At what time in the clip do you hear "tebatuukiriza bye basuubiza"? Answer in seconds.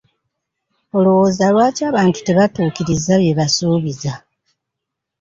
2.27-4.13